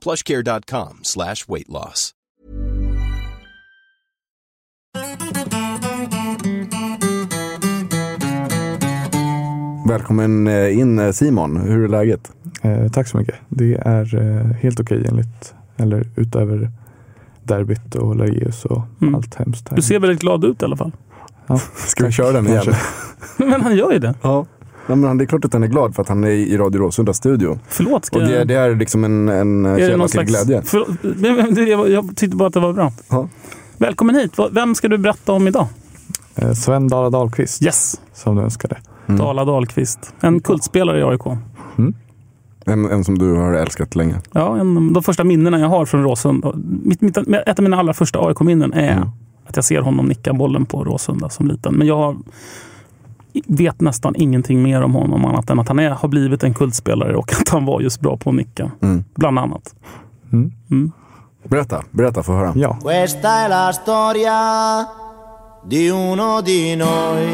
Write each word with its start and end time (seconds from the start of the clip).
plushcare.com 0.00 1.00
slash 1.02 1.46
weight 1.48 1.68
loss. 1.68 2.12
Välkommen 9.88 10.46
eh, 10.46 10.78
in 10.78 10.98
eh, 10.98 11.12
Simon, 11.12 11.56
hur 11.56 11.84
är 11.84 11.88
läget? 11.88 12.32
Eh, 12.62 12.88
tack 12.92 13.08
så 13.08 13.16
mycket. 13.16 13.34
Det 13.48 13.74
är 13.74 14.14
eh, 14.18 14.46
helt 14.56 14.80
okej 14.80 15.04
enligt, 15.08 15.54
eller 15.76 16.06
utöver 16.16 16.70
derbyt 17.42 17.94
och 17.94 18.16
Lageus 18.16 18.64
och 18.64 18.82
Mm. 19.02 19.14
allt 19.14 19.34
hemskt. 19.34 19.68
Här. 19.68 19.76
Du 19.76 19.82
ser 19.82 19.98
väldigt 19.98 20.20
glad 20.20 20.44
ut 20.44 20.62
i 20.62 20.64
alla 20.64 20.76
fall. 20.76 20.92
ja, 21.46 21.58
Ska 21.86 22.06
vi 22.06 22.12
köra 22.12 22.32
den 22.32 22.46
igen? 22.48 22.64
Men 23.36 23.60
han 23.60 23.76
gör 23.76 23.92
ju 23.92 23.98
det. 23.98 24.14
Ja. 24.22 24.46
Nej, 24.86 24.96
men 24.96 25.18
det 25.18 25.24
är 25.24 25.26
klart 25.26 25.44
att 25.44 25.52
han 25.52 25.62
är 25.62 25.66
glad 25.66 25.94
för 25.94 26.02
att 26.02 26.08
han 26.08 26.24
är 26.24 26.28
i 26.30 26.56
Radio 26.56 26.78
Råsunda 26.80 27.12
studio. 27.12 27.58
Förlåt. 27.68 28.04
Ska 28.04 28.18
Och 28.18 28.24
det, 28.24 28.32
jag- 28.32 28.48
det 28.48 28.54
är 28.54 28.74
liksom 28.76 29.04
en, 29.04 29.28
en 29.28 29.66
är 29.66 29.76
det 29.78 29.86
källa 29.86 30.04
till 30.04 30.10
slags... 30.12 30.30
glädje. 30.30 30.62
Det- 31.54 31.70
jag, 31.70 31.90
jag 31.90 32.16
tyckte 32.16 32.36
bara 32.36 32.46
att 32.48 32.54
det 32.54 32.60
var 32.60 32.72
bra. 32.72 32.92
Ja. 33.08 33.28
Välkommen 33.78 34.14
hit. 34.16 34.32
Vem 34.52 34.74
ska 34.74 34.88
du 34.88 34.98
berätta 34.98 35.32
om 35.32 35.48
idag? 35.48 35.66
Eh, 36.36 36.52
Sven 36.52 36.88
Dala 36.88 37.10
Dahlqvist, 37.10 37.62
Yes, 37.62 38.00
som 38.14 38.36
du 38.36 38.42
önskade. 38.42 38.76
Mm. 39.06 39.18
Dala 39.20 39.44
Dahlqvist. 39.44 40.14
En 40.20 40.40
kultspelare 40.40 40.98
i 41.00 41.02
AIK. 41.02 41.20
En, 42.66 42.84
en 42.90 43.04
som 43.04 43.18
du 43.18 43.34
har 43.34 43.52
älskat 43.52 43.96
länge. 43.96 44.14
Ja, 44.32 44.58
en, 44.58 44.92
de 44.92 45.02
första 45.02 45.24
minnena 45.24 45.58
jag 45.60 45.68
har 45.68 45.86
från 45.86 46.02
Råsunda. 46.02 46.52
Mitt, 46.82 47.00
mitt, 47.00 47.16
ett 47.16 47.58
av 47.58 47.62
mina 47.62 47.76
allra 47.76 47.94
första 47.94 48.18
AIK-minnen 48.18 48.72
är 48.72 48.92
Mm. 48.92 49.08
att 49.46 49.56
jag 49.56 49.64
ser 49.64 49.80
honom 49.80 50.06
nicka 50.06 50.32
bollen 50.32 50.66
på 50.66 50.84
Råsunda 50.84 51.28
som 51.30 51.46
liten. 51.48 51.74
Men 51.74 51.86
jag 51.86 51.96
har- 51.96 52.16
vet 53.46 53.80
nästan 53.80 54.14
ingenting 54.16 54.62
mer 54.62 54.82
om 54.82 54.94
honom 54.94 55.24
annat 55.24 55.50
än 55.50 55.58
att 55.60 55.68
han 55.68 55.78
är, 55.78 55.90
har 55.90 56.08
blivit 56.08 56.42
en 56.44 56.54
kultspelare 56.54 57.16
och 57.16 57.32
att 57.40 57.48
han 57.48 57.64
var 57.64 57.80
just 57.80 58.00
bra 58.00 58.16
på 58.16 58.30
att 58.30 58.36
nicka. 58.36 58.70
Mm. 58.82 59.04
Bland 59.14 59.38
annat. 59.38 59.74
Mm. 60.32 60.52
Mm. 60.70 60.92
Berätta, 61.48 61.82
berätta 61.90 62.22
för 62.22 62.32
höra. 62.32 62.52
Ja, 62.56 62.76
Questa 62.82 63.28
è 63.44 63.48
la 63.48 63.72
storia 63.72 64.86
di 65.68 65.90
uno 65.90 66.40
di 66.40 66.76
noi. 66.76 67.28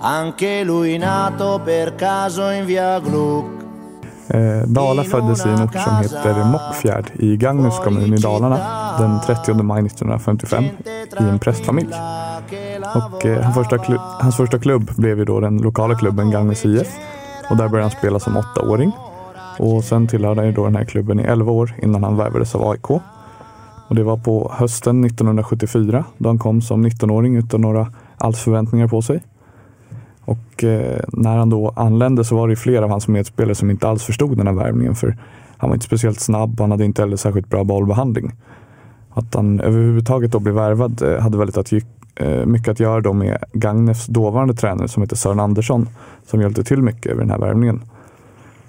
Anche 0.00 0.64
lui 0.64 0.98
nato 0.98 1.60
per 1.64 1.94
caso 1.96 2.50
in 2.50 2.66
via 2.66 3.00
Gluck. 3.00 3.46
eh, 4.28 4.62
Dala 4.66 5.04
föddes 5.04 5.46
i 5.46 5.48
en 5.48 5.62
ort 5.62 5.72
som 5.72 5.96
heter 5.96 6.44
Mockfjärd 6.44 7.10
i 7.14 7.36
Gagnefs 7.36 7.78
kommun 7.78 8.14
i 8.14 8.16
Dalarna 8.16 8.58
den 8.98 9.20
30 9.20 9.54
maj 9.54 9.82
1955 9.86 10.64
i 11.20 11.22
en 11.22 11.38
prästfamilj. 11.38 11.94
Och, 12.94 13.26
eh, 13.26 13.42
hans, 13.42 13.54
första 13.54 13.78
hans 14.20 14.36
första 14.36 14.58
klubb 14.58 14.90
blev 14.96 15.18
ju 15.18 15.24
då 15.24 15.40
den 15.40 15.58
lokala 15.58 15.94
klubben 15.94 16.30
Gagnefs 16.30 16.64
IF 16.64 16.88
och 17.50 17.56
där 17.56 17.68
började 17.68 17.82
han 17.82 17.90
spela 17.90 18.20
som 18.20 18.36
åttaåring. 18.36 18.92
Och 19.58 19.84
sen 19.84 20.06
tillhörde 20.06 20.40
han 20.40 20.46
ju 20.46 20.52
då 20.52 20.64
den 20.64 20.76
här 20.76 20.84
klubben 20.84 21.20
i 21.20 21.22
11 21.22 21.52
år 21.52 21.74
innan 21.82 22.04
han 22.04 22.16
värvades 22.16 22.54
av 22.54 22.70
AIK. 22.70 22.90
Och 23.88 23.94
det 23.94 24.02
var 24.02 24.16
på 24.16 24.52
hösten 24.54 25.04
1974 25.04 26.04
då 26.18 26.28
han 26.28 26.38
kom 26.38 26.62
som 26.62 26.86
19-åring 26.86 27.36
utan 27.36 27.60
några 27.60 27.92
alls 28.18 28.40
förväntningar 28.40 28.88
på 28.88 29.02
sig. 29.02 29.22
Och 30.24 30.64
eh, 30.64 31.00
när 31.12 31.36
han 31.36 31.50
då 31.50 31.72
anlände 31.76 32.24
så 32.24 32.36
var 32.36 32.48
det 32.48 32.56
flera 32.56 32.84
av 32.84 32.90
hans 32.90 33.08
medspelare 33.08 33.54
som 33.54 33.70
inte 33.70 33.88
alls 33.88 34.04
förstod 34.04 34.36
den 34.36 34.46
här 34.46 34.54
värvningen 34.54 34.94
för 34.94 35.16
han 35.56 35.70
var 35.70 35.74
inte 35.74 35.86
speciellt 35.86 36.20
snabb 36.20 36.52
och 36.52 36.60
han 36.60 36.70
hade 36.70 36.84
inte 36.84 37.02
heller 37.02 37.16
särskilt 37.16 37.48
bra 37.48 37.64
bollbehandling. 37.64 38.32
Att 39.10 39.34
han 39.34 39.60
överhuvudtaget 39.60 40.32
då 40.32 40.38
blev 40.38 40.54
värvad 40.54 41.02
eh, 41.02 41.20
hade 41.20 41.38
väldigt 41.38 41.56
att, 41.56 41.72
mycket 42.46 42.68
att 42.68 42.80
göra 42.80 43.00
då 43.00 43.12
med 43.12 43.44
Gagnefs 43.52 44.06
dåvarande 44.06 44.54
tränare 44.54 44.88
som 44.88 45.02
heter 45.02 45.16
Sören 45.16 45.40
Andersson 45.40 45.88
som 46.26 46.40
hjälpte 46.40 46.64
till 46.64 46.82
mycket 46.82 47.12
över 47.12 47.20
den 47.20 47.30
här 47.30 47.38
värvningen. 47.38 47.82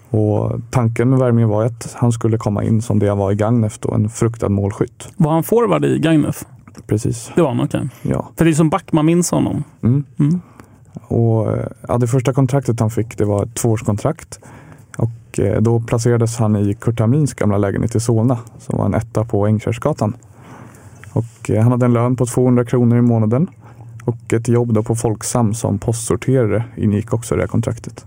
Och 0.10 0.52
tanken 0.72 1.10
med 1.10 1.20
värvningen 1.20 1.50
var 1.50 1.66
att 1.66 1.96
han 1.96 2.12
skulle 2.12 2.38
komma 2.38 2.64
in 2.64 2.82
som 2.82 3.00
det 3.00 3.08
han 3.10 3.18
var 3.18 3.32
i 3.32 3.36
Gagnef 3.36 3.80
då, 3.80 3.94
en 3.94 4.10
fruktad 4.10 4.50
målskytt. 4.50 5.10
Var 5.18 5.32
han 5.32 5.44
forward 5.44 5.86
i 5.86 6.00
Gagnef? 6.00 6.46
Precis, 6.88 7.32
Det 7.36 7.42
var 7.42 7.50
han, 7.50 7.62
okej. 7.62 7.90
ja. 8.02 8.30
För 8.38 8.46
det 8.46 8.52
är 8.52 8.54
som 8.54 8.70
back 8.70 8.92
man 8.92 9.06
minns 9.06 9.32
honom. 9.32 9.64
Mm. 9.84 10.04
Mm. 10.20 10.42
Och, 11.08 11.52
eh, 11.54 11.68
ja, 11.88 11.98
det 11.98 12.08
första 12.08 12.34
kontraktet 12.34 12.80
han 12.80 12.90
fick 12.90 13.18
det 13.18 13.26
var 13.26 13.44
ett 13.44 13.56
tvåårskontrakt. 13.56 14.40
Och 14.98 15.40
eh, 15.40 15.62
då 15.62 15.80
placerades 15.82 16.38
han 16.38 16.56
i 16.56 16.74
Kurt 16.74 17.00
Hamrins 17.00 17.34
gamla 17.34 17.58
lägenhet 17.58 17.96
i 17.96 18.00
Solna 18.00 18.38
som 18.60 18.78
var 18.78 18.86
en 18.86 18.94
etta 18.94 19.26
på 19.26 19.48
Ängkärrsgatan. 19.48 20.16
Och 21.16 21.50
eh, 21.50 21.62
han 21.64 21.72
hade 21.72 21.86
en 21.86 21.94
lön 21.94 22.16
på 22.16 22.26
200 22.26 22.66
kronor 22.66 22.98
i 22.98 23.02
månaden. 23.02 23.48
Och 24.06 24.34
ett 24.34 24.48
jobb 24.48 24.74
då 24.74 24.84
på 24.84 24.96
Folksam 24.96 25.54
som 25.54 25.78
postsorterare 25.80 26.64
ingick 26.78 27.14
också 27.14 27.34
i 27.34 27.38
det 27.38 27.44
här 27.44 27.48
kontraktet. 27.48 28.06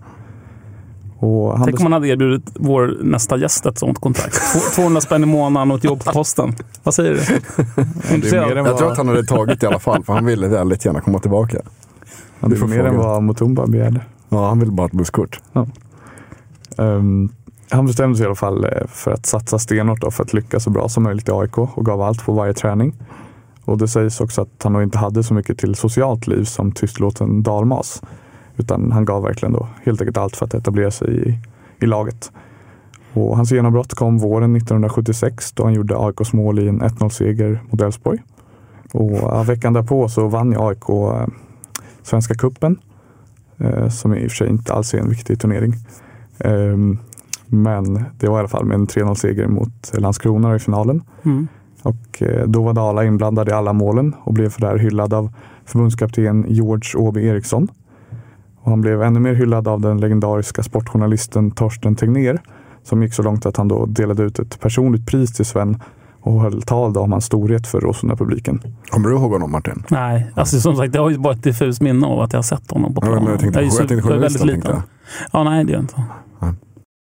Och 1.19 1.59
han 1.59 1.65
Tänk 1.65 1.79
om 1.81 1.83
man 1.85 1.93
hade 1.93 2.09
erbjudit 2.09 2.51
vår 2.55 2.97
nästa 3.03 3.37
gäst 3.37 3.67
ett 3.67 3.79
sånt 3.79 4.01
kontrakt. 4.01 4.35
Två- 4.53 4.59
200 4.83 5.01
spänn 5.01 5.23
i 5.23 5.27
månaden 5.27 5.71
och 5.71 5.77
ett 5.79 5.85
jobb 5.85 6.05
på 6.05 6.13
posten. 6.13 6.55
Vad 6.83 6.95
säger 6.95 7.11
du? 7.11 7.17
det 8.21 8.37
är 8.37 8.47
mer 8.47 8.57
än 8.57 8.65
Jag 8.65 8.77
tror 8.77 8.85
vad, 8.87 8.93
att 8.93 8.99
han 8.99 9.09
hade 9.09 9.25
tagit 9.25 9.63
i 9.63 9.67
alla 9.67 9.79
fall, 9.79 10.05
för 10.05 10.13
han 10.13 10.25
ville 10.27 10.49
väldigt 10.49 10.85
gärna 10.85 11.01
komma 11.01 11.19
tillbaka. 11.19 11.59
ja, 12.41 12.49
det 12.49 12.55
du 12.55 12.57
får 12.57 12.67
är 12.67 12.71
mer 12.71 12.85
än 12.85 12.97
vad 12.97 13.23
Mutumba 13.23 13.67
begärde. 13.67 14.01
Ja, 14.29 14.49
han 14.49 14.59
ville 14.59 14.73
bara 14.73 14.83
ha 14.83 14.87
ett 14.87 14.93
busskort. 14.93 15.41
Ehm, 16.79 17.29
han 17.71 17.87
bestämde 17.87 18.17
sig 18.17 18.25
i 18.25 18.27
alla 18.27 18.35
fall 18.35 18.65
eh, 18.65 18.87
för 18.87 19.11
att 19.11 19.27
satsa 19.27 19.59
stenhårt 19.59 20.13
för 20.13 20.23
att 20.23 20.33
lyckas 20.33 20.65
så 20.65 20.71
bra 20.71 20.89
som 20.89 21.03
möjligt 21.03 21.29
i 21.29 21.33
AIK 21.33 21.59
och 21.59 21.87
gav 21.87 22.03
allt 22.03 22.25
på 22.25 22.33
varje 22.33 22.55
träning. 22.55 22.95
Och 23.65 23.79
det 23.79 23.89
sägs 23.89 24.21
också 24.21 24.43
att 24.43 24.63
han 24.63 24.73
nog 24.73 24.83
inte 24.83 24.99
hade 24.99 25.23
så 25.23 25.35
mycket 25.35 25.59
till 25.59 25.75
socialt 25.75 26.27
liv 26.27 26.45
som 26.45 26.73
tystlåten 26.73 27.43
dalmas. 27.43 28.03
Utan 28.57 28.93
han 28.93 29.05
gav 29.05 29.23
verkligen 29.23 29.53
då 29.53 29.69
helt 29.85 30.01
enkelt 30.01 30.17
allt 30.17 30.37
för 30.37 30.47
att 30.47 30.55
etablera 30.55 30.91
sig 30.91 31.29
i, 31.29 31.39
i 31.85 31.87
laget. 31.87 32.33
Och 33.13 33.37
hans 33.37 33.53
genombrott 33.53 33.95
kom 33.95 34.19
våren 34.19 34.57
1976 34.57 35.53
då 35.53 35.65
han 35.65 35.75
gjorde 35.75 35.99
AIKs 35.99 36.33
mål 36.33 36.59
i 36.59 36.69
en 36.69 36.83
1-0-seger 36.83 37.63
mot 37.71 37.81
Elfsborg. 37.81 38.23
Och 38.93 39.13
eh, 39.13 39.45
veckan 39.45 39.73
därpå 39.73 40.09
så 40.09 40.29
vann 40.29 40.53
ju 40.53 40.59
AIK 40.61 40.89
eh, 40.89 41.27
Svenska 42.03 42.35
Kuppen 42.35 42.79
som 43.91 44.15
i 44.15 44.27
och 44.27 44.31
för 44.31 44.37
sig 44.37 44.49
inte 44.49 44.73
alls 44.73 44.95
är 44.95 44.99
en 44.99 45.09
viktig 45.09 45.41
turnering. 45.41 45.75
Ehm, 46.39 46.99
men 47.49 48.05
det 48.19 48.29
var 48.29 48.37
i 48.37 48.39
alla 48.39 48.49
fall 48.49 48.65
med 48.65 48.75
en 48.75 48.87
3-0-seger 48.87 49.47
mot 49.47 49.93
Landskrona 49.99 50.57
i 50.57 50.59
finalen. 50.59 51.03
Mm. 51.25 51.49
Och 51.83 52.23
eh, 52.23 52.47
då 52.47 52.63
var 52.63 52.73
Dala 52.73 53.05
inblandad 53.05 53.49
i 53.49 53.53
alla 53.53 53.73
målen 53.73 54.15
och 54.25 54.33
blev 54.33 54.49
för 54.51 54.61
det 54.61 54.67
här 54.67 54.77
hyllad 54.79 55.15
av 55.15 55.33
förbundskapten 55.65 56.45
George 56.49 57.01
Åby 57.01 57.27
Eriksson. 57.27 57.69
Och 58.61 58.71
han 58.71 58.81
blev 58.81 59.03
ännu 59.03 59.21
mer 59.21 59.35
hyllad 59.35 59.69
av 59.69 59.81
den 59.81 60.01
legendariska 60.01 60.63
sportjournalisten 60.63 61.51
Torsten 61.51 61.97
Tegnér 61.97 62.39
som 62.83 63.03
gick 63.03 63.15
så 63.15 63.23
långt 63.23 63.47
att 63.47 63.57
han 63.57 63.69
då 63.69 63.87
delade 63.87 64.23
ut 64.23 64.39
ett 64.39 64.61
personligt 64.61 65.07
pris 65.07 65.33
till 65.37 65.45
Sven 65.45 65.83
och 66.21 66.41
höll 66.41 66.63
tal 66.63 66.93
då 66.93 67.01
om 67.01 67.13
hans 67.13 67.25
storhet 67.25 67.67
för 67.67 67.81
Råsunda-publiken. 67.81 68.61
Kommer 68.89 69.09
du 69.09 69.15
ihåg 69.15 69.33
honom 69.33 69.53
Martin? 69.53 69.83
Nej, 69.89 70.31
alltså 70.35 70.61
som 70.61 70.77
sagt, 70.77 70.95
jag 70.95 71.03
har 71.03 71.11
ju 71.11 71.19
bara 71.19 71.33
ett 71.35 71.43
diffust 71.43 71.81
minne 71.81 72.07
av 72.07 72.21
att 72.21 72.33
jag 72.33 72.39
har 72.39 72.43
sett 72.43 72.71
honom 72.71 72.95
på 72.95 73.01
Ja, 73.03 73.07
plan. 73.07 73.23
men 73.23 73.31
jag 73.33 73.41
tänkte, 73.41 73.61
jag 73.61 73.77
tänkte 73.77 73.95
jag 73.95 73.99
är 73.99 74.03
journalisten. 74.09 74.47
väldigt 74.47 74.65
Tänkte 74.65 74.69
liten. 74.69 74.83
jag. 75.33 75.41
Ja, 75.41 75.45
nej, 75.51 75.65
det 75.65 75.73
gör 75.73 75.79
jag 75.79 75.83
inte. 75.85 76.03